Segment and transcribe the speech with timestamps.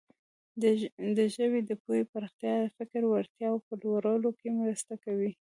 [1.17, 5.31] د ژبې د پوهې پراختیا د فکري وړتیاوو په لوړولو کې مرسته کوي.